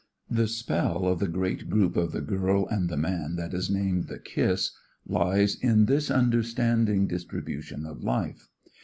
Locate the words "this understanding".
5.85-7.05